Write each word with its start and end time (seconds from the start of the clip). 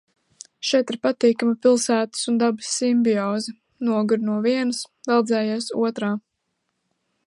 Šeit 0.69 0.93
ir 0.93 0.95
patīkama 1.03 1.57
pilsētas 1.65 2.25
un 2.33 2.41
dabas 2.45 2.71
simbioze– 2.79 3.55
noguri 3.91 4.29
no 4.33 4.41
vienas, 4.49 4.85
veldzējies 5.13 5.73
otrā. 5.87 6.15